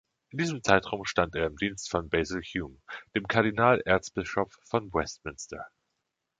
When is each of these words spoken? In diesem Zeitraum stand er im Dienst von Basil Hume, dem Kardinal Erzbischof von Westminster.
In 0.31 0.39
diesem 0.39 0.63
Zeitraum 0.63 1.05
stand 1.05 1.35
er 1.35 1.45
im 1.45 1.57
Dienst 1.57 1.91
von 1.91 2.09
Basil 2.09 2.41
Hume, 2.41 2.75
dem 3.13 3.27
Kardinal 3.27 3.81
Erzbischof 3.85 4.57
von 4.63 4.91
Westminster. 4.91 5.67